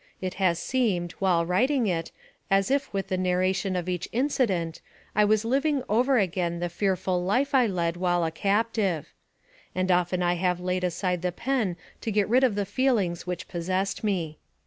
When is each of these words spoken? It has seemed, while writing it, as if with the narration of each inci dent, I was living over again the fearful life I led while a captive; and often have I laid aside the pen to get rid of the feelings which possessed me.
It 0.19 0.33
has 0.41 0.57
seemed, 0.57 1.11
while 1.19 1.45
writing 1.45 1.85
it, 1.85 2.11
as 2.49 2.71
if 2.71 2.91
with 2.91 3.09
the 3.09 3.19
narration 3.19 3.75
of 3.75 3.87
each 3.87 4.09
inci 4.11 4.47
dent, 4.47 4.81
I 5.15 5.23
was 5.25 5.45
living 5.45 5.83
over 5.87 6.17
again 6.17 6.57
the 6.59 6.69
fearful 6.69 7.23
life 7.23 7.53
I 7.53 7.67
led 7.67 7.97
while 7.97 8.23
a 8.23 8.31
captive; 8.31 9.13
and 9.75 9.91
often 9.91 10.21
have 10.21 10.59
I 10.59 10.63
laid 10.63 10.83
aside 10.83 11.21
the 11.21 11.31
pen 11.31 11.77
to 12.01 12.11
get 12.11 12.27
rid 12.27 12.43
of 12.43 12.55
the 12.55 12.65
feelings 12.65 13.27
which 13.27 13.47
possessed 13.47 14.03
me. 14.03 14.39